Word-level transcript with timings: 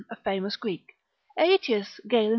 a 0.09 0.15
famous 0.23 0.55
Greek, 0.55 0.83
Aetius 1.37 1.87
ser. 2.09 2.29